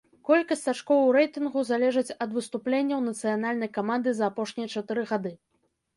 [0.27, 5.31] Колькасць ачкоў у рэйтынгу залежыць ад выступленняў нацыянальнай каманды за апошнія чатыры гады.